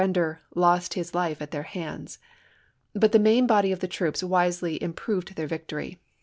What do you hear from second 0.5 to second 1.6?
lost his life at